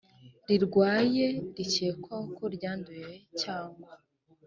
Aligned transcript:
rirwaye 0.47 1.25
rikekwaho 1.55 2.25
ko 2.37 2.43
ryanduye 2.55 3.09
cyangwa 3.41 3.91